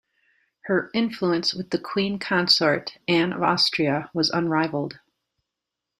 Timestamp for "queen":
1.77-2.17